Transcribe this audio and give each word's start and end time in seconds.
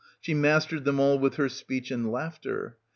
She 0.19 0.33
mastered 0.33 0.83
them 0.83 0.99
all 0.99 1.19
with 1.19 1.35
her 1.35 1.47
speech 1.47 1.91
and 1.91 2.11
laughter. 2.11 2.75